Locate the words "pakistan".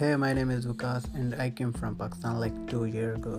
1.94-2.40